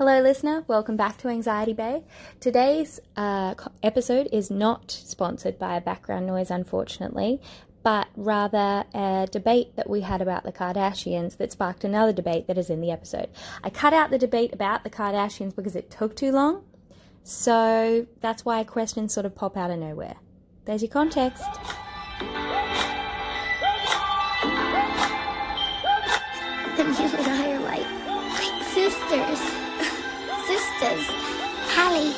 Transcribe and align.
Hello, 0.00 0.18
listener. 0.22 0.64
Welcome 0.66 0.96
back 0.96 1.18
to 1.18 1.28
Anxiety 1.28 1.74
Bay. 1.74 2.02
Today's 2.40 3.00
uh, 3.18 3.54
episode 3.82 4.30
is 4.32 4.50
not 4.50 4.90
sponsored 4.90 5.58
by 5.58 5.76
a 5.76 5.80
background 5.82 6.26
noise, 6.26 6.50
unfortunately, 6.50 7.38
but 7.82 8.08
rather 8.16 8.86
a 8.94 9.28
debate 9.30 9.76
that 9.76 9.90
we 9.90 10.00
had 10.00 10.22
about 10.22 10.44
the 10.44 10.52
Kardashians 10.52 11.36
that 11.36 11.52
sparked 11.52 11.84
another 11.84 12.14
debate 12.14 12.46
that 12.46 12.56
is 12.56 12.70
in 12.70 12.80
the 12.80 12.90
episode. 12.90 13.28
I 13.62 13.68
cut 13.68 13.92
out 13.92 14.08
the 14.08 14.16
debate 14.16 14.54
about 14.54 14.84
the 14.84 14.88
Kardashians 14.88 15.54
because 15.54 15.76
it 15.76 15.90
took 15.90 16.16
too 16.16 16.32
long, 16.32 16.64
so 17.22 18.06
that's 18.22 18.42
why 18.42 18.64
questions 18.64 19.12
sort 19.12 19.26
of 19.26 19.34
pop 19.34 19.54
out 19.54 19.70
of 19.70 19.78
nowhere. 19.78 20.16
There's 20.64 20.80
your 20.80 20.90
context. 20.90 21.44
And 26.78 26.88
you 26.98 27.04
and 27.04 27.26
I 27.26 27.52
are 27.52 27.60
like, 27.60 27.84
like 28.38 28.62
sisters. 28.70 29.69
Sisters. 30.50 31.06
Hallie, 31.76 32.12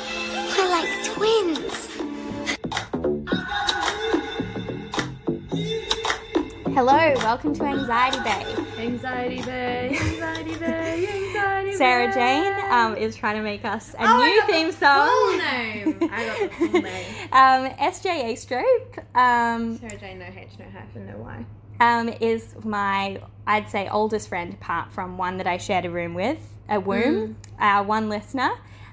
we're 0.57 0.69
like 0.71 0.89
twins. 1.05 1.89
Hello, 6.73 7.13
welcome 7.17 7.53
to 7.53 7.63
Anxiety 7.63 8.17
Bay. 8.23 8.55
Anxiety 8.83 9.41
Bay, 9.43 9.95
Anxiety 10.01 10.55
Bay, 10.55 11.27
Anxiety 11.27 11.69
Bay. 11.71 11.75
Sarah 11.77 12.11
Jane 12.11 12.71
um, 12.71 12.95
is 12.97 13.15
trying 13.15 13.35
to 13.35 13.43
make 13.43 13.63
us 13.65 13.93
a 13.93 13.97
Oh, 13.99 14.17
new 14.17 14.41
theme 14.51 14.71
song. 14.71 15.07
Full 15.07 15.37
name. 15.37 16.09
I 16.11 16.25
got 16.25 16.39
the 16.39 16.55
full 16.55 16.81
name. 16.81 17.05
um, 17.31 17.69
SJA 17.77 18.35
Strope 18.39 18.97
um, 19.15 19.77
Sarah 19.77 19.97
Jane, 19.99 20.17
no 20.17 20.25
H, 20.25 20.49
no 20.57 20.65
hyphen, 20.73 21.05
no 21.05 21.17
Y. 21.19 21.45
um, 21.79 22.09
is 22.09 22.55
my, 22.63 23.21
I'd 23.45 23.69
say, 23.69 23.87
oldest 23.89 24.29
friend 24.29 24.53
apart 24.53 24.91
from 24.91 25.17
one 25.17 25.37
that 25.37 25.47
I 25.47 25.57
shared 25.57 25.85
a 25.85 25.89
room 25.89 26.13
with, 26.13 26.39
a 26.69 26.79
womb, 26.79 27.37
our 27.59 27.83
one 27.83 28.09
listener. 28.09 28.51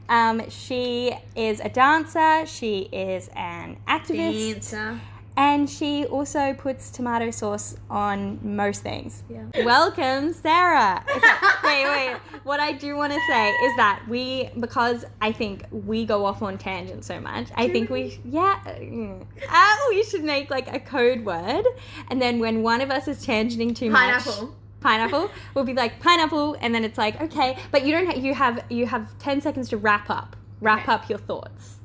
Um, 0.09 0.49
she 0.51 1.15
is 1.37 1.61
a 1.61 1.69
dancer, 1.69 2.45
she 2.47 2.89
is 2.93 3.29
an 3.37 3.77
activist, 3.87 4.55
Dancer. 4.55 5.01
And 5.37 5.69
she 5.71 6.05
also 6.07 6.53
puts 6.55 6.91
tomato 6.91 7.31
sauce 7.31 7.77
on 7.89 8.39
most 8.43 8.83
things. 8.83 9.23
Yeah. 9.31 9.45
Welcome, 9.65 10.33
Sarah. 10.35 11.03
Okay, 11.17 11.29
wait, 11.65 11.87
wait. 11.87 12.17
What 12.45 12.61
I 12.61 12.73
do 12.73 12.97
want 12.97 13.13
to 13.13 13.19
say 13.29 13.51
is 13.51 13.77
that 13.77 14.03
we, 14.09 14.51
because 14.59 15.05
I 15.21 15.33
think 15.33 15.65
we 15.71 16.05
go 16.05 16.25
off 16.27 16.43
on 16.43 16.59
tangents 16.59 17.07
so 17.07 17.21
much, 17.21 17.49
I 17.55 17.69
think 17.69 17.91
we, 17.91 18.19
yeah, 18.25 18.59
uh, 18.67 19.77
we 19.91 20.03
should 20.05 20.25
make 20.25 20.51
like 20.51 20.73
a 20.75 20.81
code 20.81 21.25
word, 21.25 21.65
and 22.09 22.21
then 22.21 22.39
when 22.39 22.63
one 22.63 22.81
of 22.81 22.91
us 22.91 23.09
is 23.09 23.25
tangenting 23.25 23.75
too 23.75 23.91
much, 23.91 24.25
Pineapple. 24.25 24.55
pineapple, 24.81 25.31
we'll 25.55 25.65
be 25.65 25.75
like 25.75 26.01
pineapple, 26.01 26.57
and 26.61 26.75
then 26.75 26.85
it's 26.85 26.99
like 26.99 27.21
okay, 27.21 27.57
but 27.71 27.85
you 27.87 27.93
don't. 27.93 28.07
Ha- 28.07 28.19
you 28.21 28.35
have 28.35 28.65
you 28.71 28.87
have 28.87 29.17
ten 29.19 29.41
seconds 29.41 29.69
to 29.71 29.77
wrap 29.77 30.11
up, 30.11 30.37
wrap 30.61 30.83
Okay. 30.83 30.93
up 30.93 31.09
your 31.09 31.19
thoughts. 31.19 31.77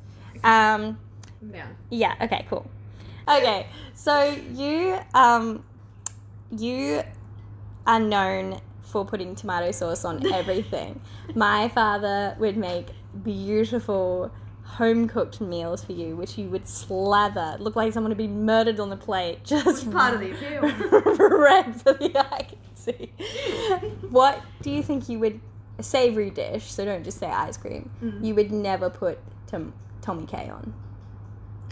Um, 0.44 0.98
Yeah. 1.54 1.68
yeah. 1.90 2.14
Okay. 2.22 2.46
Cool. 2.50 2.66
Okay. 3.28 3.68
So 3.94 4.38
you 4.54 5.00
um 5.14 5.64
you 6.52 7.02
are 7.88 8.00
known 8.00 8.60
for 8.82 9.06
putting 9.06 9.36
tomato 9.36 9.72
sauce 9.72 10.06
on 10.06 10.26
everything. 10.34 11.02
My 11.34 11.70
father 11.70 12.36
would 12.40 12.58
make 12.58 12.88
beautiful 13.24 14.32
home 14.64 15.08
cooked 15.08 15.40
meals 15.42 15.84
for 15.84 15.94
you, 15.94 16.16
which 16.16 16.38
you 16.38 16.50
would 16.50 16.68
slather. 16.68 17.58
Look 17.60 17.76
like 17.76 17.94
someone 17.94 18.12
had 18.12 18.18
been 18.18 18.46
murdered 18.46 18.80
on 18.80 18.90
the 18.90 18.98
plate. 18.98 19.44
Just 19.44 19.92
part 19.92 20.14
of 20.14 20.20
the 20.20 20.32
appeal. 20.32 20.62
red 21.40 21.80
for 21.82 21.94
the 21.94 22.12
eye 22.18 22.48
can 22.50 22.76
see. 22.76 23.14
what 24.10 24.42
do 24.62 24.72
you 24.72 24.84
think 24.84 25.10
you 25.10 25.20
would 25.20 25.40
a 25.78 25.84
savory 25.84 26.30
dish? 26.30 26.72
So 26.72 26.86
don't 26.86 27.04
just 27.04 27.20
say 27.20 27.28
ice 27.28 27.58
cream. 27.58 27.90
Mm. 28.02 28.24
You 28.26 28.36
would 28.36 28.52
never 28.52 28.90
put 28.90 29.20
tom- 29.48 29.74
Tommy 30.02 30.26
K 30.26 30.50
on. 30.50 30.74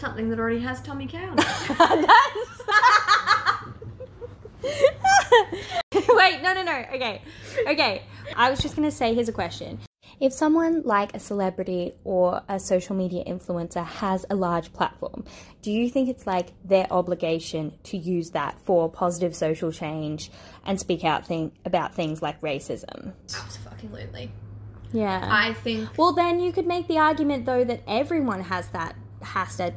Something 0.04 0.28
that 0.28 0.38
already 0.38 0.60
has 0.60 0.82
Tommy. 0.82 1.06
That's- 1.10 1.40
Wait, 5.94 6.42
no, 6.42 6.52
no, 6.52 6.62
no. 6.62 6.84
Okay, 6.94 7.22
okay. 7.66 8.02
I 8.36 8.50
was 8.50 8.60
just 8.60 8.76
gonna 8.76 8.90
say, 8.90 9.14
here's 9.14 9.30
a 9.30 9.32
question. 9.32 9.78
If 10.20 10.34
someone 10.34 10.82
like 10.82 11.14
a 11.14 11.18
celebrity 11.18 11.94
or 12.04 12.42
a 12.50 12.60
social 12.60 12.94
media 12.94 13.24
influencer 13.24 13.82
has 13.82 14.26
a 14.28 14.34
large 14.34 14.74
platform, 14.74 15.24
do 15.62 15.72
you 15.72 15.88
think 15.88 16.10
it's 16.10 16.26
like 16.26 16.50
their 16.66 16.86
obligation 16.90 17.72
to 17.84 17.96
use 17.96 18.32
that 18.32 18.60
for 18.60 18.90
positive 18.90 19.34
social 19.34 19.72
change 19.72 20.30
and 20.66 20.78
speak 20.78 21.02
out 21.02 21.26
thing 21.26 21.50
about 21.64 21.94
things 21.94 22.20
like 22.20 22.38
racism? 22.42 23.14
Absolutely. 23.34 24.30
Yeah. 24.92 25.26
I 25.30 25.54
think. 25.54 25.96
Well, 25.96 26.12
then 26.12 26.40
you 26.40 26.52
could 26.52 26.66
make 26.66 26.88
the 26.88 26.98
argument 26.98 27.46
though 27.46 27.64
that 27.64 27.80
everyone 27.86 28.42
has 28.42 28.68
that 28.68 28.96
has 29.24 29.56
to 29.56 29.72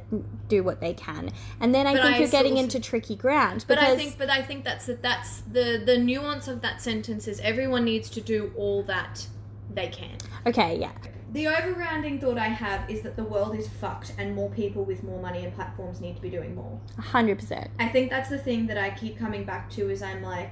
do 0.47 0.63
what 0.63 0.79
they 0.81 0.93
can, 0.93 1.31
and 1.59 1.73
then 1.73 1.87
I 1.87 1.93
But 1.93 2.01
think 2.03 2.15
I 2.15 2.19
you're 2.19 2.27
getting 2.29 2.57
into 2.57 2.79
tricky 2.79 3.15
ground. 3.15 3.65
But 3.67 3.77
I 3.79 3.95
think, 3.95 4.17
but 4.17 4.29
I 4.29 4.41
think 4.41 4.63
that's 4.63 4.89
that's 5.01 5.41
the 5.51 5.81
the 5.85 5.97
nuance 5.97 6.47
of 6.47 6.61
that 6.61 6.81
sentence 6.81 7.27
is 7.27 7.39
everyone 7.39 7.83
needs 7.85 8.09
to 8.11 8.21
do 8.21 8.51
all 8.55 8.83
that 8.83 9.27
they 9.73 9.87
can. 9.87 10.17
okay, 10.45 10.77
yeah, 10.79 10.91
The 11.33 11.45
overrounding 11.47 12.19
thought 12.21 12.37
I 12.37 12.47
have 12.47 12.89
is 12.89 13.01
that 13.01 13.15
the 13.15 13.23
world 13.23 13.53
is 13.55 13.67
fucked 13.67 14.13
and 14.17 14.33
more 14.33 14.49
people 14.49 14.83
with 14.85 15.03
more 15.03 15.21
money 15.21 15.43
and 15.43 15.53
platforms 15.53 15.99
need 15.99 16.15
to 16.15 16.21
be 16.21 16.29
doing 16.29 16.55
more. 16.55 16.79
hundred 16.97 17.39
percent. 17.39 17.69
I 17.79 17.87
think 17.89 18.09
that's 18.09 18.29
the 18.29 18.37
thing 18.39 18.67
that 18.67 18.77
I 18.77 18.89
keep 18.91 19.17
coming 19.19 19.43
back 19.43 19.69
to 19.71 19.89
is 19.89 20.01
I'm 20.01 20.23
like, 20.23 20.51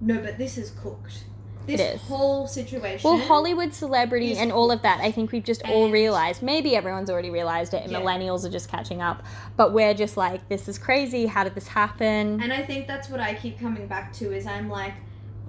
no, 0.00 0.20
but 0.20 0.38
this 0.38 0.56
is 0.58 0.70
cooked. 0.70 1.24
This 1.66 1.80
It 1.80 1.94
is. 1.96 2.00
whole 2.02 2.46
situation. 2.46 3.00
Well, 3.10 3.18
Hollywood 3.18 3.74
celebrity 3.74 4.36
and 4.36 4.52
all 4.52 4.70
of 4.70 4.82
that, 4.82 5.00
I 5.00 5.10
think 5.10 5.32
we've 5.32 5.44
just 5.44 5.62
all 5.66 5.90
realized. 5.90 6.42
Maybe 6.42 6.76
everyone's 6.76 7.10
already 7.10 7.30
realized 7.30 7.74
it, 7.74 7.82
and 7.82 7.90
Yeah. 7.92 8.00
millennials 8.00 8.44
are 8.44 8.50
just 8.50 8.68
catching 8.68 9.02
up. 9.02 9.22
But 9.56 9.72
we're 9.72 9.94
just 9.94 10.16
like, 10.16 10.48
this 10.48 10.68
is 10.68 10.78
crazy. 10.78 11.26
How 11.26 11.44
did 11.44 11.54
this 11.54 11.68
happen? 11.68 12.40
And 12.40 12.52
I 12.52 12.62
think 12.62 12.86
that's 12.86 13.08
what 13.08 13.20
I 13.20 13.34
keep 13.34 13.58
coming 13.58 13.86
back 13.86 14.12
to 14.14 14.32
is 14.32 14.46
I'm 14.46 14.68
like, 14.68 14.94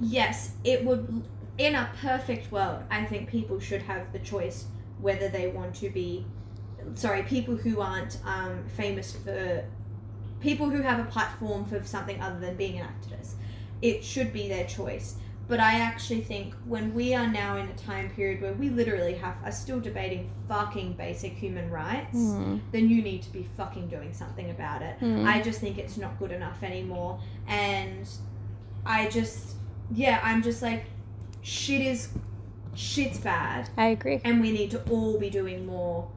yes, 0.02 0.52
it 0.64 0.84
would 0.86 1.24
in 1.58 1.74
a 1.74 1.90
perfect 2.02 2.52
world, 2.52 2.84
I 2.92 3.04
think 3.06 3.30
people 3.30 3.60
should 3.60 3.82
have 3.82 4.14
the 4.14 4.20
choice 4.20 4.66
whether 5.02 5.28
they 5.28 5.48
want 5.48 5.74
to 5.76 5.90
be 5.90 6.26
sorry, 6.96 7.24
people 7.24 7.56
who 7.56 7.82
aren't 7.82 8.18
um, 8.26 8.64
famous 8.76 9.16
for 9.16 9.64
people 10.40 10.70
who 10.70 10.82
have 10.82 11.00
a 11.00 11.10
platform 11.10 11.66
for 11.66 11.84
something 11.84 12.22
other 12.22 12.40
than 12.40 12.56
being 12.56 12.80
an 12.80 12.88
activist. 12.88 13.34
It 13.82 14.04
should 14.04 14.32
be 14.32 14.48
their 14.48 14.66
choice. 14.66 15.16
But 15.48 15.62
I 15.62 15.76
actually 15.80 16.22
think 16.22 16.54
when 16.66 16.94
we 16.94 17.14
are 17.16 17.26
now 17.28 17.56
in 17.58 17.68
a 17.70 17.74
time 17.74 18.10
period 18.10 18.42
where 18.42 18.52
we 18.54 18.70
literally 18.70 19.14
have 19.14 19.36
are 19.46 19.52
still 19.52 19.80
debating 19.80 20.30
fucking 20.50 20.94
basic 20.94 21.34
human 21.34 21.70
rights, 21.72 22.18
Hmm. 22.18 22.58
then 22.72 22.90
you 22.90 23.02
need 23.02 23.22
to 23.24 23.32
be 23.32 23.48
fucking 23.56 23.88
doing 23.88 24.12
something 24.14 24.50
about 24.50 24.82
it. 24.82 24.98
Hmm. 25.00 25.26
I 25.26 25.42
just 25.42 25.62
think 25.62 25.78
it's 25.78 25.96
not 25.98 26.20
good 26.20 26.32
enough 26.32 26.64
anymore. 26.64 27.20
And 27.48 28.10
I 28.86 29.08
just, 29.08 29.56
yeah, 29.92 30.20
I'm 30.22 30.42
just 30.44 30.62
like, 30.62 30.84
shit 31.42 31.80
is, 31.82 32.10
shit's 32.76 33.20
bad. 33.20 33.70
I 33.78 33.88
agree. 33.88 34.20
And 34.26 34.42
we 34.42 34.52
need 34.52 34.72
to 34.72 34.82
all 34.90 35.18
be 35.18 35.30
doing 35.30 35.66
more 35.66 36.10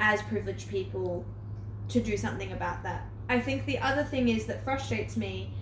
as 0.00 0.20
privileged 0.22 0.68
people 0.68 1.24
to 1.88 2.00
do 2.00 2.16
something 2.16 2.50
about 2.52 2.82
that. 2.82 3.06
I 3.28 3.38
think 3.38 3.64
the 3.66 3.78
other 3.78 4.02
thing 4.02 4.28
is 4.28 4.46
that 4.46 4.64
frustrates 4.64 5.16
me 5.16 5.52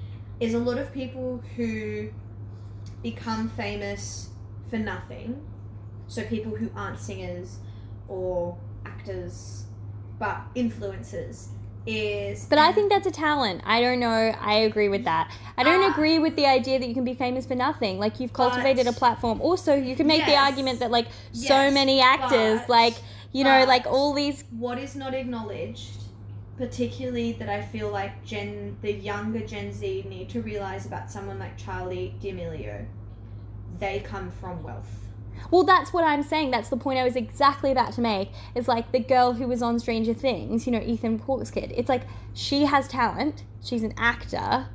is 0.40 0.54
a 0.54 0.58
lot 0.58 0.78
of 0.78 0.90
people 0.94 1.42
who 1.56 2.08
become 3.02 3.48
famous 3.50 4.30
for 4.68 4.78
nothing. 4.78 5.40
So 6.08 6.24
people 6.24 6.56
who 6.56 6.70
aren't 6.74 6.98
singers 6.98 7.58
or 8.08 8.58
actors, 8.84 9.64
but 10.18 10.40
influencers 10.56 11.48
is. 11.86 12.46
But 12.46 12.58
I 12.58 12.72
think 12.72 12.90
that's 12.90 13.06
a 13.06 13.10
talent. 13.10 13.62
I 13.64 13.80
don't 13.80 14.00
know. 14.00 14.34
I 14.40 14.54
agree 14.54 14.88
with 14.88 15.04
that. 15.04 15.32
I 15.56 15.62
don't 15.62 15.82
Ah. 15.84 15.92
agree 15.92 16.18
with 16.18 16.36
the 16.36 16.46
idea 16.46 16.78
that 16.78 16.86
you 16.86 16.94
can 16.94 17.04
be 17.04 17.14
famous 17.14 17.46
for 17.46 17.54
nothing. 17.54 17.98
Like 17.98 18.20
you've 18.20 18.32
cultivated 18.32 18.86
a 18.86 18.92
platform. 18.92 19.40
Also, 19.40 19.74
you 19.74 19.94
can 19.96 20.06
make 20.06 20.26
the 20.26 20.36
argument 20.36 20.80
that 20.80 20.90
like 20.90 21.06
so 21.32 21.70
many 21.70 22.00
actors, 22.00 22.60
but- 22.60 22.68
like 22.68 22.94
you 23.32 23.44
know, 23.44 23.64
like 23.64 23.86
all 23.86 24.12
these. 24.12 24.42
what 24.50 24.76
is 24.78 24.96
not 24.96 25.14
acknowledged, 25.14 25.88
particularly 26.60 27.32
that 27.32 27.48
I 27.48 27.62
feel 27.62 27.88
like 27.88 28.22
Gen 28.22 28.76
the 28.82 28.92
younger 28.92 29.40
Gen 29.40 29.72
Z 29.72 30.04
need 30.06 30.28
to 30.28 30.42
realize 30.42 30.84
about 30.84 31.10
someone 31.10 31.38
like 31.38 31.58
Charli 31.58 32.20
D'Amelio. 32.20 32.84
They 33.78 34.00
come 34.00 34.30
from 34.30 34.62
wealth. 34.62 35.08
Well, 35.50 35.64
that's 35.64 35.94
what 35.94 36.04
I'm 36.04 36.22
saying. 36.22 36.50
That's 36.50 36.68
the 36.68 36.76
point 36.76 36.98
I 36.98 37.04
was 37.04 37.16
exactly 37.16 37.72
about 37.72 37.94
to 37.94 38.02
make. 38.02 38.28
Is 38.54 38.68
like 38.68 38.92
the 38.92 38.98
girl 38.98 39.32
who 39.32 39.48
was 39.48 39.62
on 39.62 39.78
Stranger 39.78 40.12
Things. 40.12 40.66
You 40.66 40.72
know, 40.72 40.82
Ethan 40.82 41.18
Hawke's 41.20 41.50
kid. 41.50 41.72
It's 41.74 41.88
like 41.88 42.02
she 42.34 42.66
has 42.66 42.86
talent. 42.86 43.44
She's 43.64 43.82
an 43.82 43.94
actor, 43.96 44.68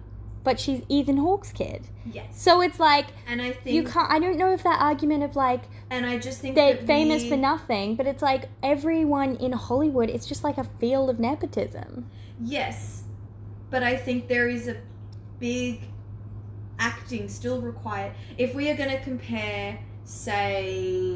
but 0.45 0.59
she's 0.59 0.81
Ethan 0.87 1.17
Hawke's 1.17 1.51
kid. 1.51 1.83
Yes. 2.09 2.41
So 2.41 2.61
it's 2.61 2.79
like 2.79 3.07
And 3.27 3.41
I 3.41 3.51
think 3.51 3.75
you 3.75 3.83
can't. 3.83 4.09
I 4.09 4.19
don't 4.19 4.37
know 4.37 4.53
if 4.53 4.63
that 4.63 4.79
argument 4.79 5.23
of 5.23 5.35
like 5.35 5.63
and 5.89 6.05
I 6.05 6.17
just 6.17 6.39
think 6.39 6.55
they're 6.55 6.77
famous 6.77 7.23
we- 7.23 7.29
for 7.31 7.37
nothing, 7.37 7.95
but 7.95 8.07
it's 8.07 8.21
like 8.21 8.47
everyone 8.63 9.35
in 9.37 9.51
Hollywood. 9.51 10.09
It's 10.09 10.25
just 10.25 10.43
like 10.43 10.57
a 10.57 10.63
field 10.79 11.09
of 11.09 11.19
nepotism. 11.19 12.09
Yes. 12.39 13.03
But 13.69 13.83
I 13.83 13.97
think 13.97 14.29
there 14.29 14.47
is 14.47 14.69
a 14.69 14.77
big 15.39 15.81
acting 16.79 17.27
still 17.27 17.59
required. 17.61 18.13
If 18.37 18.53
we 18.53 18.69
are 18.69 18.75
going 18.75 18.91
to 18.91 19.01
compare, 19.01 19.79
say, 20.03 21.14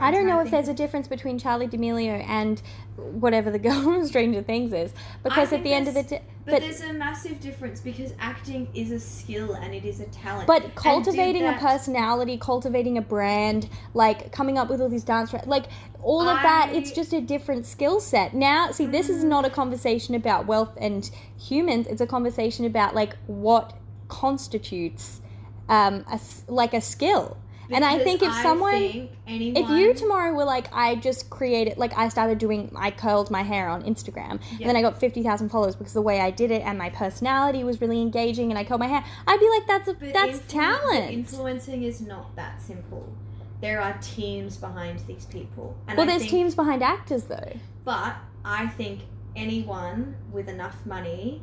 I 0.00 0.10
don't 0.10 0.26
know 0.26 0.40
if 0.40 0.50
there's 0.50 0.68
a 0.68 0.74
difference 0.74 1.06
between 1.08 1.38
Charli 1.38 1.70
D'Amelio 1.70 2.22
and 2.28 2.60
whatever 2.96 3.50
the 3.50 3.58
girl 3.66 3.80
from 3.82 4.06
Stranger 4.06 4.42
Things 4.42 4.72
is, 4.72 4.92
because 5.22 5.52
at 5.52 5.62
the 5.62 5.72
end 5.72 5.88
of 5.88 5.94
the 5.94 6.02
day, 6.02 6.22
But, 6.44 6.50
but 6.50 6.60
there's 6.62 6.80
a 6.82 6.92
massive 6.92 7.40
difference 7.40 7.80
because 7.80 8.12
acting 8.18 8.68
is 8.74 8.90
a 8.90 8.98
skill 9.00 9.54
and 9.54 9.72
it 9.72 9.84
is 9.84 10.00
a 10.00 10.06
talent. 10.06 10.46
but 10.46 10.74
cultivating 10.74 11.42
did 11.44 11.54
a 11.56 11.58
personality, 11.58 12.36
cultivating 12.38 12.98
a 12.98 13.02
brand, 13.02 13.68
like 13.94 14.32
coming 14.32 14.58
up 14.58 14.68
with 14.68 14.80
all 14.80 14.88
these 14.88 15.04
dance, 15.04 15.32
like 15.46 15.66
all 16.02 16.28
of 16.28 16.42
that, 16.42 16.70
it's 16.74 16.90
just 16.90 17.12
a 17.12 17.20
different 17.20 17.64
skill 17.64 17.98
set. 18.00 18.34
Now, 18.34 18.70
see, 18.72 18.86
this 18.86 19.08
is 19.08 19.24
Mm. 19.24 19.28
not 19.28 19.44
a 19.46 19.50
conversation 19.50 20.14
about 20.14 20.46
wealth 20.46 20.76
and 20.80 21.08
humans. 21.38 21.86
It's 21.86 22.00
a 22.00 22.06
conversation 22.06 22.64
about 22.66 22.94
like 22.94 23.16
what 23.26 23.72
constitutes 24.08 25.20
um, 25.68 26.04
a 26.12 26.20
like 26.48 26.74
a 26.74 26.80
skill. 26.80 27.38
And 27.70 27.84
I 27.84 27.98
think 27.98 28.22
if 28.22 28.30
I 28.30 28.42
someone 28.42 28.72
think 28.72 29.10
anyone, 29.26 29.62
if 29.62 29.70
you 29.70 29.94
tomorrow 29.94 30.32
were 30.34 30.44
like, 30.44 30.68
I 30.72 30.96
just 30.96 31.30
created, 31.30 31.78
like, 31.78 31.96
I 31.96 32.08
started 32.08 32.38
doing, 32.38 32.72
I 32.76 32.90
curled 32.90 33.30
my 33.30 33.42
hair 33.42 33.68
on 33.68 33.82
Instagram, 33.84 34.40
and 34.52 34.60
then 34.68 34.76
I 34.76 34.82
got 34.82 34.98
50,000 35.00 35.48
followers 35.48 35.76
because 35.76 35.92
the 35.92 36.02
way 36.02 36.20
I 36.20 36.30
did 36.30 36.50
it 36.50 36.62
and 36.62 36.78
my 36.78 36.90
personality 36.90 37.64
was 37.64 37.80
really 37.80 38.00
engaging 38.00 38.50
and 38.50 38.58
I 38.58 38.64
curled 38.64 38.80
my 38.80 38.88
hair, 38.88 39.04
I'd 39.26 39.40
be 39.40 39.48
like, 39.50 39.66
that's 39.66 39.88
a, 39.88 39.94
But 39.94 40.12
that's 40.12 40.38
influ- 40.38 40.48
talent. 40.48 41.10
influencing 41.12 41.82
is 41.84 42.00
not 42.00 42.34
that 42.36 42.60
simple. 42.62 43.12
There 43.60 43.80
are 43.80 43.96
teams 44.02 44.56
behind 44.56 45.00
these 45.06 45.24
people. 45.26 45.76
And 45.88 45.96
well, 45.96 46.06
I 46.06 46.10
there's 46.10 46.22
think, 46.22 46.30
teams 46.32 46.54
behind 46.54 46.82
actors, 46.82 47.24
though. 47.24 47.52
But 47.84 48.16
I 48.44 48.66
think 48.66 49.00
anyone 49.36 50.16
with 50.32 50.48
enough 50.48 50.84
money, 50.86 51.42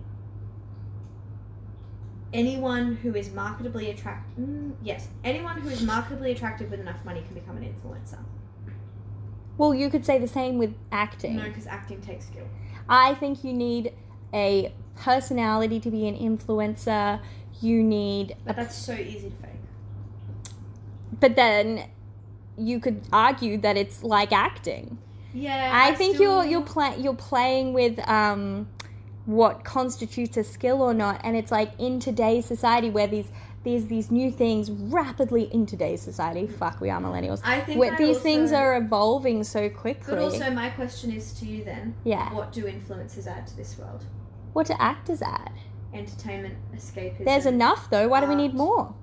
anyone 2.34 2.96
who 2.96 3.16
is 3.16 3.30
marketably 3.30 3.90
attractive, 3.90 4.44
mm, 4.46 4.72
yes, 4.84 5.08
anyone 5.24 5.60
who 5.62 5.70
is 5.70 5.82
marketably 5.82 6.32
attractive 6.32 6.72
with 6.72 6.80
enough 6.80 7.04
money 7.06 7.22
can 7.22 7.34
become 7.36 7.58
an 7.58 7.64
influencer. 7.64 8.20
Well, 9.58 9.74
you 9.74 9.90
could 9.90 10.06
say 10.06 10.18
the 10.18 10.28
same 10.28 10.58
with 10.58 10.74
acting. 10.92 11.36
No, 11.36 11.44
because 11.44 11.68
acting 11.68 12.02
takes 12.02 12.26
skill. 12.28 12.48
I 12.90 13.14
think 13.16 13.44
you 13.44 13.54
need 13.54 13.94
a 14.34 14.74
personality 14.96 15.80
to 15.82 15.92
be 15.92 16.08
an 16.08 16.16
influencer. 16.18 17.20
You 17.62 17.84
need, 17.84 18.36
But 18.46 18.56
that's 18.56 18.76
so 18.76 18.94
easy 18.94 19.30
to 19.30 19.36
fake. 19.36 20.52
but 21.20 21.36
then 21.36 21.90
you 22.58 22.80
could 22.80 23.02
argue 23.14 23.58
that 23.60 23.78
it's 23.78 24.04
like 24.04 24.32
acting. 24.32 24.98
Yeah, 25.34 25.70
I, 25.74 25.94
think 25.96 26.16
still- 26.16 26.44
you're 26.44 26.52
you're 26.52 26.62
play, 26.66 26.96
you're 26.98 27.14
playing 27.14 27.74
with 27.74 28.00
um, 28.10 28.68
what 29.26 29.64
constitutes 29.64 30.38
a 30.38 30.44
skill 30.44 30.82
or 30.82 30.94
not, 30.94 31.22
and 31.24 31.36
it's 31.36 31.52
like 31.52 31.72
in 31.80 32.00
today's 32.00 32.46
society 32.46 32.90
where 32.90 33.08
these 33.08 33.28
there's 33.64 33.86
these 33.86 34.10
new 34.10 34.32
things 34.32 34.72
rapidly 34.72 35.44
in 35.54 35.68
today's 35.68 36.02
society. 36.02 36.48
Fuck, 36.48 36.82
we 36.82 36.90
are 36.90 37.00
millennials. 37.00 37.42
I 37.44 37.62
think 37.62 37.80
Where 37.80 37.94
I 37.94 37.98
these 37.98 38.18
things 38.20 38.52
are 38.52 38.76
evolving 38.76 39.44
so 39.44 39.70
quickly. 39.70 40.16
But 40.16 40.24
also, 40.24 40.50
my 40.50 40.70
question 40.70 41.12
is 41.12 41.34
to 41.34 41.46
you 41.46 41.64
then: 41.64 41.96
yeah, 42.04 42.34
What 42.34 42.52
do 42.52 42.64
influencers 42.64 43.28
add 43.28 43.48
to 43.48 43.58
this 43.58 43.78
world? 43.78 44.04
what 44.54 44.68
do 44.68 44.74
actors 44.80 45.22
add? 45.22 45.54
Entertainment, 45.94 46.56
escapism. 46.76 47.26
There's 47.26 47.46
enough 47.46 47.90
though. 47.90 48.08
Why 48.08 48.22
do 48.22 48.28
we 48.28 48.36
need 48.36 48.54
more? 48.54 48.96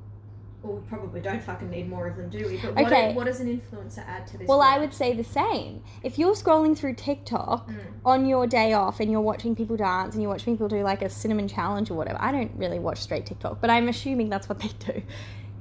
Well, 0.63 0.75
we 0.79 0.89
probably 0.89 1.21
don't 1.21 1.41
fucking 1.43 1.71
need 1.71 1.89
more 1.89 2.09
of 2.09 2.17
them, 2.17 2.29
do 2.31 2.45
we? 2.47 2.57
But 2.57 2.75
what, 2.75 2.87
Okay. 2.87 3.15
what 3.15 3.27
does 3.27 3.39
an 3.41 3.47
influencer 3.47 4.05
add 4.09 4.27
to 4.29 4.39
this? 4.39 4.49
Well, 4.49 4.61
I 4.61 4.79
would 4.79 4.93
say 4.93 5.15
the 5.15 5.23
same. 5.23 5.83
If 6.03 6.19
you're 6.19 6.35
scrolling 6.35 6.77
through 6.77 6.95
TikTok 6.95 7.69
Mm. 7.69 7.75
on 8.05 8.27
your 8.27 8.47
day 8.47 8.73
off 8.73 8.99
and 8.99 9.09
you're 9.11 9.21
watching 9.21 9.55
people 9.55 9.77
dance 9.77 10.15
and 10.15 10.23
you're 10.23 10.33
watching 10.33 10.55
people 10.55 10.67
do 10.67 10.83
like 10.83 11.01
a 11.03 11.09
cinnamon 11.09 11.47
challenge 11.47 11.93
or 11.93 11.95
whatever, 11.95 12.19
I 12.21 12.33
don't 12.33 12.51
really 12.57 12.81
watch 12.81 12.99
straight 12.99 13.25
TikTok, 13.25 13.61
but 13.61 13.71
I'm 13.71 13.89
assuming 13.89 14.31
that's 14.31 14.49
what 14.49 14.59
they 14.59 14.71
do. 14.93 15.03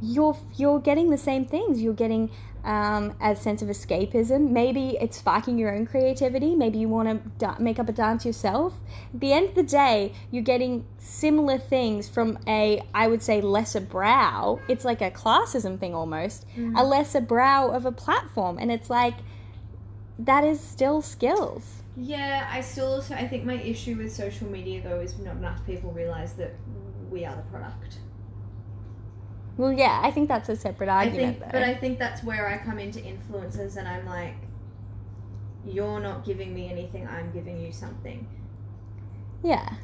You're 0.02 0.38
you're 0.56 0.80
getting 0.80 1.10
the 1.12 1.18
same 1.18 1.46
things. 1.46 1.82
You're 1.82 1.94
getting 1.94 2.30
um, 2.68 3.16
a 3.22 3.34
sense 3.34 3.62
of 3.62 3.70
escapism. 3.70 4.52
Maybe 4.52 4.98
it's 5.00 5.18
sparking 5.18 5.58
your 5.58 5.74
own 5.74 5.88
creativity. 5.88 6.54
Maybe 6.54 6.78
you 6.80 6.90
want 6.90 7.08
to 7.08 7.30
da- 7.40 7.58
make 7.60 7.80
up 7.80 7.88
a 7.88 7.94
dance 7.94 8.26
yourself. 8.26 8.74
At 9.14 9.22
the 9.22 9.32
end 9.32 9.50
of 9.50 9.56
the 9.56 9.64
day, 9.64 10.14
you're 10.32 10.44
getting 10.44 10.86
similar 10.98 11.58
things 11.58 12.10
from 12.10 12.38
a, 12.46 12.84
I 12.94 13.08
would 13.08 13.24
say, 13.24 13.40
lesser 13.40 13.80
brow. 13.80 14.60
It's 14.68 14.84
like 14.84 15.02
a 15.02 15.10
classism 15.10 15.80
thing 15.80 15.96
almost, 15.96 16.46
a 16.76 16.84
lesser 16.84 17.22
brow 17.22 17.70
of 17.72 17.86
a 17.86 17.92
platform, 17.92 18.58
and 18.60 18.70
it's 18.70 18.90
like 18.90 19.16
that 20.20 20.44
is 20.44 20.60
still 20.60 21.02
skills. 21.02 21.84
Yeah, 21.96 22.48
I 22.52 22.62
still 22.62 22.94
also 22.94 23.16
I 23.16 23.28
think 23.28 23.46
my 23.46 23.62
issue 23.62 23.96
with 23.96 24.14
social 24.14 24.48
media 24.48 24.82
though 24.84 25.00
is 25.00 25.18
not 25.20 25.38
enough 25.38 25.66
people 25.66 25.92
realize 25.92 26.34
that 26.34 26.54
we 27.10 27.24
are 27.24 27.36
the 27.36 27.44
product. 27.44 28.00
Well, 29.58 29.74
yeah, 29.74 30.00
I 30.04 30.12
think 30.12 30.30
that's 30.30 30.50
a 30.50 30.56
separate 30.56 30.90
I 30.90 31.06
argument, 31.06 31.40
think, 31.40 31.52
though. 31.52 31.60
but 31.60 31.68
I 31.68 31.74
think 31.74 31.98
that's 31.98 32.24
where 32.24 32.48
I 32.48 32.58
come 32.58 32.80
into 32.80 33.04
influences, 33.04 33.78
and 33.78 33.88
I'm 33.88 34.06
like, 34.06 34.36
you're 35.66 36.00
not 36.00 36.24
giving 36.26 36.54
me 36.54 36.70
anything. 36.70 37.08
I'm 37.08 37.32
giving 37.32 37.60
you 37.60 37.72
something 37.72 38.28
yeah, 39.44 39.76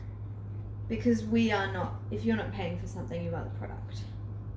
because 0.90 1.24
we 1.24 1.52
are 1.52 1.72
not. 1.72 1.96
If 2.12 2.26
you're 2.26 2.36
not 2.36 2.52
paying 2.52 2.80
for 2.80 2.88
something, 2.88 3.24
you 3.24 3.34
are 3.36 3.44
the 3.44 3.50
product. 3.52 4.00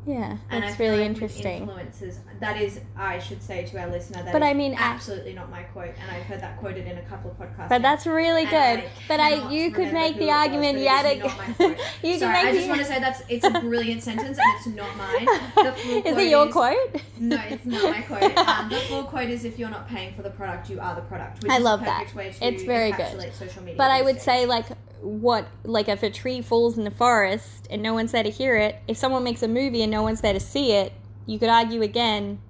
Yeah, 0.06 0.36
And 0.50 0.62
that's 0.62 0.78
really 0.78 0.98
like 1.00 1.06
interesting. 1.08 1.66
Influencers, 1.66 2.18
that 2.38 2.56
is, 2.60 2.80
I 2.96 3.18
should 3.18 3.42
say 3.42 3.64
to 3.66 3.78
our 3.80 3.88
listener, 3.90 4.22
that 4.22 4.32
But 4.32 4.42
is 4.42 4.46
I 4.48 4.52
mean, 4.52 4.74
absolutely 4.78 5.32
not 5.32 5.50
my 5.50 5.64
quote, 5.64 5.94
and 6.00 6.10
I've 6.10 6.22
heard 6.22 6.40
that 6.40 6.58
quoted 6.58 6.86
in 6.86 6.96
a 6.96 7.02
couple 7.02 7.32
of 7.32 7.36
podcasts. 7.38 7.68
But 7.68 7.78
now. 7.78 7.90
that's 7.90 8.06
really 8.06 8.44
good. 8.44 8.52
I 8.54 8.90
but 9.08 9.18
I, 9.18 9.50
you 9.50 9.72
could 9.72 9.92
make 9.92 10.14
the 10.16 10.26
was, 10.26 10.34
argument 10.34 10.78
yet 10.78 11.04
again. 11.06 11.30
you 12.02 12.10
can 12.10 12.18
Sorry, 12.20 12.32
make 12.34 12.46
I 12.46 12.52
just 12.52 12.68
want 12.68 12.80
to 12.80 12.86
say 12.86 13.00
that's 13.00 13.22
it's 13.28 13.44
a 13.44 13.50
brilliant 13.50 14.02
sentence 14.02 14.38
and 14.38 14.56
it's 14.56 14.66
not 14.68 14.96
mine. 14.96 15.26
The 15.56 15.72
full 15.76 16.06
is 16.06 16.16
it 16.18 16.30
your 16.30 16.46
is- 16.46 16.52
quote? 16.52 17.02
No, 17.18 17.40
it's 17.48 17.66
not 17.66 17.82
my 17.90 18.00
quote. 18.02 18.36
Um, 18.46 18.68
the 18.68 18.76
full 18.76 19.04
quote 19.04 19.28
is 19.28 19.44
if 19.44 19.58
you're 19.58 19.70
not 19.70 19.88
paying 19.88 20.14
for 20.14 20.22
the 20.22 20.30
product, 20.30 20.70
you 20.70 20.78
are 20.78 20.94
the 20.94 21.00
product. 21.02 21.42
Which 21.42 21.50
I 21.50 21.56
is 21.56 21.64
love 21.64 21.80
that. 21.80 22.14
Way 22.14 22.30
to 22.32 22.46
It's 22.46 22.62
very 22.62 22.92
good. 22.92 23.34
Social 23.34 23.62
media 23.62 23.76
But 23.76 23.90
I 23.90 24.02
would 24.02 24.16
days. 24.16 24.22
say, 24.22 24.46
like, 24.46 24.66
what, 25.00 25.46
like, 25.64 25.88
if 25.88 26.02
a 26.02 26.10
tree 26.10 26.40
falls 26.42 26.78
in 26.78 26.84
the 26.84 26.90
forest 26.90 27.66
and 27.70 27.82
no 27.82 27.94
one's 27.94 28.12
there 28.12 28.22
to 28.22 28.30
hear 28.30 28.56
it, 28.56 28.76
if 28.88 28.96
someone 28.96 29.24
makes 29.24 29.42
a 29.42 29.48
movie 29.48 29.82
and 29.82 29.90
no 29.90 30.02
one's 30.02 30.20
there 30.20 30.32
to 30.32 30.40
see 30.40 30.72
it, 30.72 30.92
you 31.26 31.38
could 31.38 31.48
argue 31.48 31.82
again, 31.82 32.40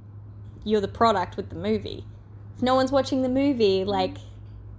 you're 0.64 0.80
the 0.80 0.88
product 0.88 1.36
with 1.36 1.48
the 1.50 1.56
movie. 1.56 2.04
If 2.56 2.62
no 2.62 2.74
one's 2.74 2.92
watching 2.92 3.22
the 3.22 3.28
movie, 3.28 3.80
mm-hmm. 3.80 3.90
like, 3.90 4.16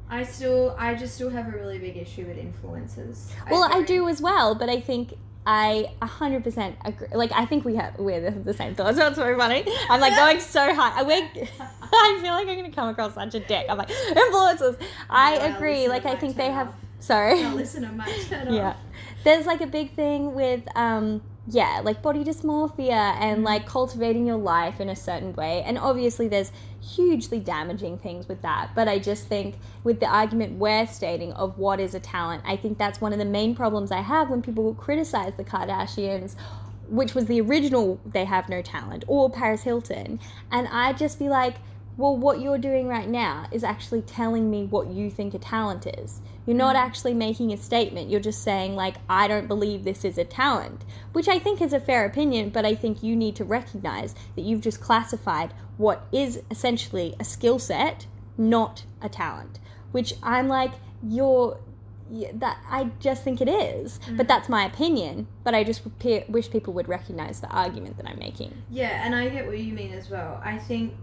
I 0.10 0.24
still, 0.24 0.76
I 0.80 0.96
just 0.96 1.16
still 1.16 1.30
have 1.30 1.48
a 1.48 1.58
really 1.58 1.80
big 1.80 1.98
issue 1.98 2.26
with 2.26 2.38
influencers. 2.38 3.32
well, 3.50 3.64
I 3.64 3.70
don't- 3.74 3.88
do 3.88 4.08
as 4.08 4.22
well, 4.22 4.56
but 4.56 4.70
I 4.70 4.80
think 4.80 5.14
I 5.46 5.94
100% 6.02 6.76
agree. 6.84 7.08
Like, 7.14 7.32
I 7.34 7.46
think 7.46 7.64
we 7.64 7.76
have, 7.76 7.98
we're 7.98 8.32
the, 8.32 8.54
same 8.54 8.76
thoughts. 8.76 8.98
That's 8.98 9.16
so 9.16 9.38
funny. 9.38 9.66
I'm 9.90 10.02
like 10.02 10.16
going 10.16 10.42
so 10.42 10.74
high. 10.76 11.00
I, 11.00 11.04
we're, 11.04 11.24
I 11.94 12.20
feel 12.22 12.34
like 12.34 12.48
I'm 12.48 12.58
going 12.58 12.70
to 12.70 12.76
come 12.76 12.90
across 12.90 13.14
such 13.16 13.34
a 13.36 13.40
dick. 13.40 13.66
I'm 13.70 13.78
like, 13.78 13.88
influencers. 13.90 14.78
I 15.10 15.36
Yeah, 15.36 15.56
agree. 15.56 15.88
Like, 15.88 16.06
I 16.06 16.12
I 16.12 16.16
think 16.18 16.36
they 16.36 16.52
have. 16.52 16.74
Sorry. 17.00 17.42
Not 17.42 17.56
listen 17.56 17.84
to 17.84 17.92
my 17.92 18.06
turn 18.30 18.54
yeah 18.54 18.76
there's 19.24 19.46
like 19.46 19.62
a 19.62 19.68
big 19.68 19.94
thing 19.94 20.34
with 20.34 20.64
um 20.76 21.22
yeah 21.50 21.82
like 21.84 22.02
body 22.02 22.24
dysmorphia 22.24 23.16
and 23.20 23.42
Mm. 23.42 23.46
like 23.46 23.66
cultivating 23.66 24.26
your 24.26 24.38
life 24.38 24.80
in 24.80 24.90
a 24.90 24.96
certain 24.96 25.34
way 25.34 25.64
and 25.66 25.78
obviously 25.78 26.28
there's 26.28 26.52
hugely 26.82 27.40
damaging 27.40 27.98
things 27.98 28.28
with 28.28 28.42
that 28.42 28.72
but 28.76 28.88
i 28.88 29.00
just 29.00 29.28
think 29.28 29.56
with 29.84 30.00
the 30.00 30.06
argument 30.06 30.54
we're 30.58 30.86
stating 30.88 31.34
of 31.34 31.58
what 31.58 31.80
is 31.80 31.94
a 31.96 32.00
talent 32.00 32.44
i 32.46 32.56
think 32.56 32.78
that's 32.78 33.00
one 33.00 33.14
of 33.14 33.20
the 33.20 33.26
main 33.26 33.56
problems 33.56 33.92
i 33.92 34.02
have 34.02 34.30
when 34.30 34.42
people 34.42 34.64
will 34.64 34.76
criticize 34.76 35.34
the 35.36 35.44
kardashians 35.44 36.36
which 36.90 37.14
was 37.14 37.26
the 37.26 37.40
original 37.42 38.00
they 38.06 38.26
have 38.26 38.48
no 38.50 38.62
talent 38.62 39.04
or 39.08 39.30
paris 39.30 39.64
hilton 39.64 40.20
and 40.52 40.68
i'd 40.70 40.98
just 40.98 41.20
be 41.20 41.30
like 41.30 41.56
well, 41.98 42.16
what 42.16 42.42
you're 42.42 42.60
doing 42.60 42.88
right 42.88 43.10
now 43.10 43.48
is 43.52 43.64
actually 43.64 44.04
telling 44.04 44.52
me 44.52 44.66
what 44.66 44.88
you 44.88 45.10
think 45.10 45.34
a 45.34 45.40
talent 45.40 45.88
is. 45.88 46.22
You're 46.48 46.56
not 46.56 46.76
actually 46.76 47.14
making 47.14 47.54
a 47.54 47.58
statement. 47.58 48.10
You're 48.10 48.20
just 48.20 48.42
saying, 48.42 48.76
like, 48.76 48.96
I 49.08 49.28
don't 49.28 49.48
believe 49.48 49.84
this 49.84 50.04
is 50.04 50.18
a 50.18 50.24
talent, 50.24 50.86
which 51.12 51.28
I 51.28 51.38
think 51.38 51.62
is 51.62 51.74
a 51.74 51.80
fair 51.80 52.06
opinion, 52.06 52.50
but 52.50 52.66
I 52.66 52.74
think 52.74 53.04
you 53.04 53.16
need 53.16 53.36
to 53.36 53.44
recognize 53.44 54.16
that 54.36 54.44
you've 54.44 54.62
just 54.62 54.82
classified 54.82 55.54
what 55.76 56.08
is 56.12 56.42
essentially 56.50 57.16
a 57.20 57.24
skill 57.24 57.60
set, 57.60 58.08
not 58.38 58.86
a 59.02 59.10
talent. 59.10 59.60
Which 59.92 60.16
I'm 60.24 60.48
like, 60.48 60.72
you're. 61.04 61.60
Yeah, 62.10 62.30
that 62.36 62.60
I 62.70 62.86
just 63.02 63.26
think 63.26 63.42
it 63.42 63.50
is, 63.50 64.00
mm. 64.08 64.16
but 64.16 64.30
that's 64.30 64.48
my 64.48 64.64
opinion. 64.64 65.28
But 65.44 65.54
I 65.54 65.66
just 65.66 65.82
pe- 66.00 66.24
wish 66.30 66.50
people 66.50 66.72
would 66.76 66.88
recognize 66.88 67.42
the 67.42 67.50
argument 67.50 67.98
that 67.98 68.08
I'm 68.08 68.18
making. 68.18 68.54
Yeah, 68.70 69.06
and 69.06 69.14
I 69.14 69.28
get 69.28 69.46
what 69.46 69.58
you 69.60 69.74
mean 69.74 69.92
as 69.92 70.10
well. 70.10 70.42
I 70.42 70.58
think 70.58 70.94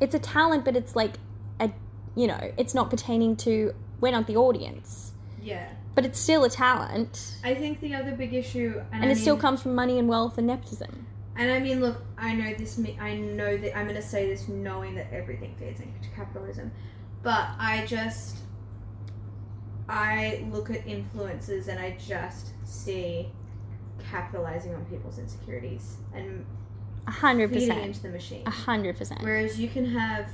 it's 0.00 0.16
a 0.16 0.18
talent, 0.18 0.64
but 0.64 0.74
it's 0.74 0.96
like 0.96 1.12
a, 1.60 1.70
you 2.16 2.26
know, 2.26 2.52
it's 2.56 2.74
not 2.74 2.90
pertaining 2.90 3.36
to. 3.36 3.72
We're 4.02 4.10
not 4.10 4.26
the 4.26 4.36
audience, 4.36 5.12
yeah. 5.40 5.70
but 5.94 6.04
it's 6.04 6.18
still 6.18 6.42
a 6.42 6.50
talent, 6.50 7.36
I 7.44 7.54
think 7.54 7.80
the 7.80 7.94
other 7.94 8.10
big 8.10 8.34
issue, 8.34 8.82
and, 8.90 9.04
and 9.04 9.10
I 9.10 9.12
it 9.12 9.16
still 9.16 9.36
comes 9.36 9.62
from 9.62 9.76
money 9.76 9.98
and 10.00 10.08
wealth 10.08 10.38
and 10.38 10.46
nepotism. 10.48 11.06
And 11.36 11.50
I 11.50 11.60
mean, 11.60 11.80
look, 11.80 12.02
I 12.18 12.34
know 12.34 12.52
this. 12.52 12.78
I 13.00 13.14
know 13.14 13.56
that 13.56 13.76
I'm 13.78 13.86
going 13.86 13.96
to 13.96 14.02
say 14.02 14.26
this, 14.26 14.48
knowing 14.48 14.96
that 14.96 15.06
everything 15.12 15.54
feeds 15.56 15.80
into 15.80 16.08
capitalism, 16.16 16.72
but 17.22 17.50
I 17.60 17.86
just, 17.86 18.38
I 19.88 20.44
look 20.50 20.68
at 20.68 20.84
influences 20.84 21.68
and 21.68 21.78
I 21.78 21.96
just 21.96 22.48
see 22.64 23.30
capitalizing 24.10 24.74
on 24.74 24.84
people's 24.86 25.18
insecurities 25.20 25.98
and 26.12 26.44
hundred 27.06 27.52
percent, 27.52 27.80
into 27.80 28.02
the 28.02 28.08
machine. 28.08 28.42
a 28.46 28.50
hundred 28.50 28.96
percent. 28.98 29.22
Whereas 29.22 29.60
you 29.60 29.68
can 29.68 29.84
have 29.84 30.26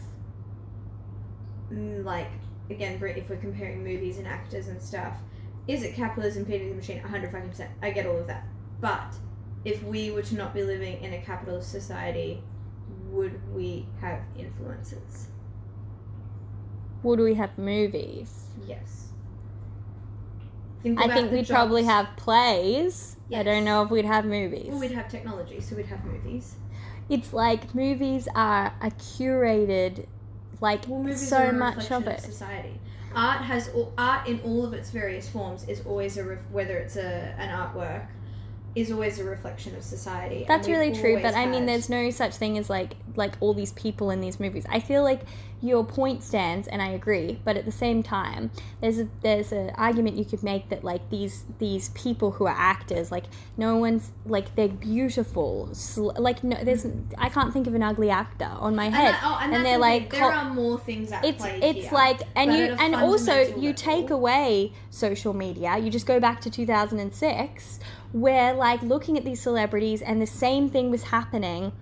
mm, 1.70 2.02
like 2.02 2.30
again, 2.70 3.00
if 3.02 3.28
we're 3.28 3.36
comparing 3.36 3.82
movies 3.82 4.18
and 4.18 4.26
actors 4.26 4.68
and 4.68 4.80
stuff, 4.80 5.16
is 5.66 5.82
it 5.82 5.94
capitalism 5.94 6.44
feeding 6.44 6.70
the 6.70 6.76
machine? 6.76 7.00
100 7.02 7.30
fucking 7.30 7.48
percent. 7.50 7.70
I 7.82 7.90
get 7.90 8.06
all 8.06 8.16
of 8.18 8.26
that. 8.26 8.46
But 8.80 9.14
if 9.64 9.82
we 9.82 10.10
were 10.10 10.22
to 10.22 10.34
not 10.34 10.54
be 10.54 10.62
living 10.62 11.02
in 11.02 11.12
a 11.12 11.20
capitalist 11.20 11.70
society, 11.70 12.42
would 13.10 13.40
we 13.54 13.86
have 14.00 14.20
influences? 14.38 15.28
Would 17.02 17.20
we 17.20 17.34
have 17.34 17.56
movies? 17.58 18.46
Yes. 18.66 19.08
Think 20.82 21.00
I 21.00 21.08
think 21.08 21.32
we'd 21.32 21.48
probably 21.48 21.84
have 21.84 22.08
plays. 22.16 23.16
I 23.34 23.42
don't 23.42 23.64
know 23.64 23.82
if 23.82 23.90
we'd 23.90 24.04
have 24.04 24.24
movies. 24.24 24.68
Well, 24.68 24.78
we'd 24.80 24.92
have 24.92 25.08
technology, 25.08 25.60
so 25.60 25.76
we'd 25.76 25.86
have 25.86 26.04
movies. 26.04 26.54
it's 27.08 27.32
like 27.32 27.74
movies 27.74 28.28
are 28.34 28.72
a 28.80 28.90
curated, 28.90 30.06
like 30.60 30.84
Well, 30.88 31.14
so 31.16 31.52
much 31.52 31.90
of 31.90 32.06
it. 32.06 32.20
society. 32.20 32.80
Art 33.14 33.40
has 33.42 33.68
all, 33.70 33.92
art 33.96 34.28
in 34.28 34.40
all 34.40 34.64
of 34.64 34.74
its 34.74 34.90
various 34.90 35.28
forms 35.28 35.66
is 35.68 35.80
always 35.86 36.16
a 36.18 36.24
ref, 36.24 36.38
whether 36.50 36.76
it's 36.76 36.96
a 36.96 37.34
an 37.38 37.48
artwork 37.48 38.06
is 38.80 38.92
always 38.92 39.18
a 39.18 39.24
reflection 39.24 39.74
of 39.76 39.82
society. 39.82 40.44
That's 40.46 40.68
really 40.68 40.92
true, 40.92 41.20
but 41.20 41.34
I 41.34 41.46
mean, 41.46 41.66
there's 41.66 41.88
no 41.88 42.10
such 42.10 42.36
thing 42.36 42.58
as 42.58 42.70
like 42.70 42.94
like 43.16 43.34
all 43.40 43.54
these 43.54 43.72
people 43.72 44.10
in 44.10 44.20
these 44.20 44.38
movies. 44.38 44.64
I 44.68 44.80
feel 44.80 45.02
like 45.02 45.22
your 45.60 45.84
point 45.84 46.22
stands, 46.22 46.68
and 46.68 46.80
I 46.80 46.90
agree, 46.90 47.40
but 47.44 47.56
at 47.56 47.64
the 47.64 47.72
same 47.72 48.02
time, 48.02 48.50
there's 48.80 49.00
a 49.00 49.08
there's 49.22 49.50
an 49.50 49.70
argument 49.70 50.16
you 50.16 50.24
could 50.24 50.42
make 50.42 50.68
that 50.68 50.84
like 50.84 51.10
these 51.10 51.44
these 51.58 51.88
people 51.90 52.30
who 52.30 52.46
are 52.46 52.56
actors, 52.56 53.10
like 53.10 53.24
no 53.56 53.76
one's 53.76 54.12
like 54.24 54.54
they're 54.54 54.68
beautiful, 54.68 55.68
sl- 55.72 56.12
like 56.16 56.44
no, 56.44 56.62
there's 56.62 56.86
I 57.16 57.28
can't 57.28 57.52
think 57.52 57.66
of 57.66 57.74
an 57.74 57.82
ugly 57.82 58.10
actor 58.10 58.44
on 58.44 58.76
my 58.76 58.86
and, 58.86 58.94
head, 58.94 59.14
that, 59.14 59.22
oh, 59.24 59.38
and, 59.42 59.54
and 59.54 59.64
they're 59.64 59.74
the 59.74 59.80
like 59.80 60.10
there 60.12 60.30
are 60.30 60.54
more 60.54 60.78
things 60.78 61.10
at 61.10 61.24
it's 61.24 61.38
play 61.38 61.58
it's 61.60 61.86
here, 61.86 61.92
like 61.92 62.20
and 62.36 62.52
you 62.52 62.76
and 62.78 62.94
also 62.94 63.40
you 63.40 63.70
level- 63.70 63.74
take 63.74 64.10
away 64.10 64.72
social 64.90 65.32
media 65.32 65.76
you 65.78 65.90
just 65.90 66.06
go 66.06 66.20
back 66.20 66.40
to 66.40 66.50
2006 66.50 67.80
where 68.12 68.54
like 68.54 68.82
looking 68.82 69.16
at 69.18 69.24
these 69.24 69.40
celebrities 69.40 70.00
and 70.02 70.20
the 70.20 70.26
same 70.26 70.68
thing 70.68 70.90
was 70.90 71.04
happening 71.04 71.72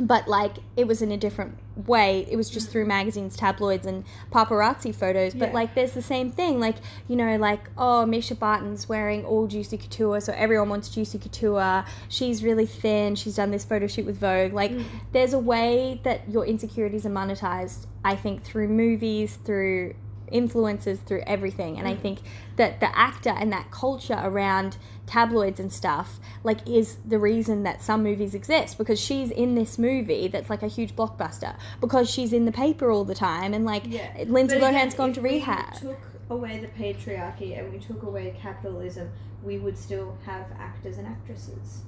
but 0.00 0.26
like 0.26 0.56
it 0.76 0.88
was 0.88 1.02
in 1.02 1.12
a 1.12 1.16
different 1.16 1.56
way. 1.86 2.26
It 2.28 2.34
was 2.34 2.50
just 2.50 2.68
through 2.68 2.84
magazines 2.84 3.36
tabloids 3.36 3.86
and 3.86 4.02
paparazzi 4.32 4.92
photos. 4.92 5.34
But 5.34 5.50
Yeah. 5.50 5.54
like 5.54 5.76
there's 5.76 5.92
the 5.92 6.02
same 6.02 6.32
thing. 6.32 6.58
Like 6.58 6.74
you 7.06 7.14
know 7.14 7.36
like 7.36 7.70
oh 7.78 8.04
mischa 8.04 8.36
barton's 8.36 8.88
wearing 8.88 9.24
all 9.24 9.46
juicy 9.46 9.78
couture 9.78 10.20
so 10.20 10.32
everyone 10.36 10.68
wants 10.68 10.88
juicy 10.88 11.20
couture. 11.20 11.84
She's 12.08 12.42
really 12.42 12.66
thin. 12.66 13.14
She's 13.14 13.36
done 13.36 13.52
this 13.52 13.64
photo 13.64 13.86
shoot 13.86 14.04
with 14.04 14.18
vogue. 14.18 14.52
Like 14.52 14.72
Mm. 14.72 14.84
there's 15.12 15.32
a 15.32 15.38
way 15.38 16.00
that 16.02 16.28
your 16.28 16.44
insecurities 16.44 17.06
are 17.06 17.10
monetized 17.10 17.86
i 18.04 18.16
think 18.16 18.42
through 18.42 18.68
movies 18.68 19.38
through 19.44 19.94
influences 20.30 20.98
through 21.00 21.22
everything 21.26 21.78
and 21.78 21.86
i 21.86 21.94
mm. 21.94 22.00
think 22.00 22.18
that 22.56 22.80
the 22.80 22.98
actor 22.98 23.30
and 23.30 23.52
that 23.52 23.70
culture 23.70 24.18
around 24.22 24.76
tabloids 25.06 25.60
and 25.60 25.72
stuff 25.72 26.18
like 26.42 26.66
is 26.68 26.96
the 27.04 27.18
reason 27.18 27.62
that 27.62 27.82
some 27.82 28.02
movies 28.02 28.34
exist 28.34 28.78
because 28.78 28.98
she's 28.98 29.30
in 29.30 29.54
this 29.54 29.78
movie 29.78 30.28
that's 30.28 30.48
like 30.48 30.62
a 30.62 30.68
huge 30.68 30.94
blockbuster 30.96 31.54
because 31.80 32.08
she's 32.08 32.32
in 32.32 32.44
the 32.44 32.52
paper 32.52 32.90
all 32.90 33.04
the 33.04 33.14
time 33.14 33.52
and 33.52 33.64
like 33.64 33.82
Yeah. 33.86 34.24
lindsay 34.26 34.58
But 34.58 34.72
lohan's 34.72 34.94
again, 34.94 34.96
gone 34.96 35.08
if 35.10 35.14
to 35.16 35.20
we 35.20 35.28
rehab 35.30 35.74
took 35.74 35.98
away 36.30 36.58
the 36.58 36.68
patriarchy 36.68 37.58
and 37.58 37.72
we 37.72 37.78
took 37.78 38.02
away 38.02 38.34
capitalism, 38.40 39.10
we 39.42 39.58
would 39.58 39.76
still 39.76 40.16
have 40.24 40.46
actors 40.58 40.98
and 40.98 41.06
actresses. 41.06 41.82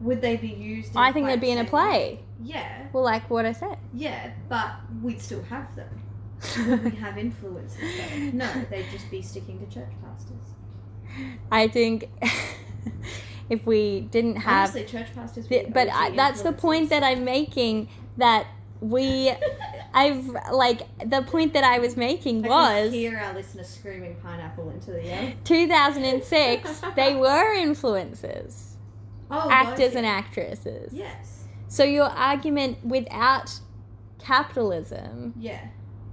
Would 0.00 0.20
they 0.20 0.36
be 0.36 0.48
used? 0.48 0.92
In 0.92 0.98
i 0.98 1.12
think 1.12 1.26
they'd 1.26 1.40
be 1.40 1.50
in 1.50 1.58
a 1.58 1.64
play? 1.64 2.20
Yeah, 2.42 2.86
well 2.92 3.04
like 3.04 3.30
what 3.30 3.46
i 3.46 3.52
said 3.52 3.78
yeah, 3.94 4.32
but 4.48 4.72
we'd 5.02 5.20
still 5.20 5.42
have 5.44 5.74
them. 5.74 5.88
We 6.84 6.90
have 6.96 7.18
influences 7.18 7.78
though? 7.80 8.16
No, 8.32 8.48
they'd 8.70 8.88
just 8.90 9.10
be 9.10 9.22
sticking 9.22 9.58
to 9.58 9.66
church 9.74 9.92
pastors. 10.02 10.46
i 11.50 11.66
think 11.68 12.08
if 13.48 13.64
we 13.66 14.00
didn't 14.10 14.36
have 14.36 14.70
Honestly, 14.70 14.84
church 14.84 15.14
pastors. 15.14 15.46
the, 15.48 15.66
but 15.72 15.88
I, 15.92 16.10
that's 16.10 16.42
the 16.42 16.52
point 16.52 16.90
that 16.90 17.02
i'm 17.02 17.24
making 17.24 17.88
that 18.18 18.46
we 18.80 19.32
i've 19.94 20.26
like 20.52 20.82
the 21.08 21.22
point 21.22 21.54
that 21.54 21.64
i 21.64 21.78
was 21.78 21.96
making 21.96 22.44
I 22.44 22.48
was 22.48 22.92
hear 22.92 23.16
our 23.18 23.32
listeners 23.34 23.68
screaming 23.68 24.16
pineapple 24.22 24.68
into 24.70 24.90
the 24.92 25.02
air. 25.04 25.34
2006 25.44 26.82
they 26.96 27.14
were 27.14 27.54
influences 27.54 28.76
Oh, 29.30 29.48
actors 29.50 29.94
and 29.94 30.06
actresses 30.06 30.92
Yes. 30.92 31.44
so 31.68 31.82
your 31.82 32.04
argument 32.10 32.84
without 32.84 33.58
capitalism 34.18 35.32
Yeah. 35.38 35.60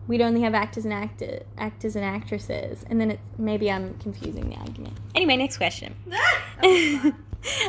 We'd 0.07 0.22
only 0.22 0.41
have 0.41 0.53
actors 0.53 0.86
and 0.86 0.93
actor, 0.93 1.43
actors 1.57 1.95
and 1.95 2.05
actresses 2.05 2.83
and 2.89 3.00
then 3.00 3.12
it's 3.12 3.22
maybe 3.38 3.72
i'm 3.72 3.98
confusing 4.00 4.50
the 4.50 4.55
argument. 4.55 4.98
Anyway 5.15 5.38
next 5.38 5.57
question. 5.57 5.95
That 6.07 6.41
was 6.62 7.01
fun. 7.01 7.15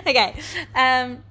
okay 0.07 0.41
um 0.75 1.23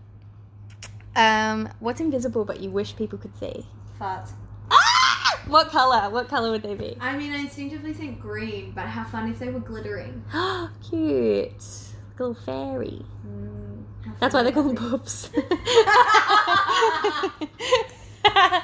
um 1.15 1.69
what's 1.79 2.01
invisible 2.01 2.45
but 2.45 2.59
you 2.59 2.69
wish 2.69 2.95
people 2.95 3.17
could 3.17 3.35
see? 3.37 3.65
Farts. 3.99 4.31
ah! 4.71 5.41
what 5.47 5.69
color? 5.69 6.09
What 6.09 6.29
color 6.29 6.51
would 6.51 6.63
they 6.63 6.75
be? 6.75 6.97
I 6.99 7.17
mean, 7.17 7.33
I 7.33 7.37
instinctively 7.37 7.93
think 7.93 8.19
green, 8.19 8.71
but 8.71 8.85
how 8.85 9.03
fun 9.03 9.29
if 9.29 9.39
they 9.39 9.49
were 9.49 9.59
glittering. 9.59 10.23
cute. 10.89 11.51
Like 11.51 12.19
a 12.19 12.23
little 12.23 12.33
fairy. 12.33 13.05
Mm, 13.27 13.83
that's 14.19 14.33
why 14.33 14.43
they're 14.43 14.51
called 14.51 14.77
call 14.77 14.99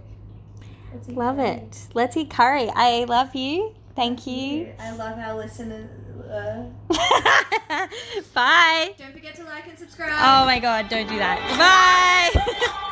Let's 1.07 1.17
love 1.17 1.35
curry. 1.37 1.47
it. 1.49 1.87
Let's 1.93 2.17
eat 2.17 2.29
curry. 2.29 2.69
I 2.73 3.05
love 3.05 3.35
you. 3.35 3.73
Thank 3.95 4.27
you. 4.27 4.73
I 4.79 4.91
love 4.95 5.17
our 5.17 5.35
listeners. 5.35 5.89
Uh, 6.29 6.63
bye. 8.33 8.93
Don't 8.97 9.13
forget 9.13 9.35
to 9.35 9.43
like 9.43 9.67
and 9.67 9.77
subscribe. 9.77 10.09
oh 10.11 10.45
my 10.45 10.59
god 10.59 10.89
don't 10.89 11.07
do 11.07 11.17
that. 11.17 11.39
Bye 12.33 12.91